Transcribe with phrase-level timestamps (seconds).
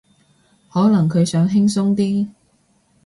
[0.73, 2.27] 可能佢想輕鬆啲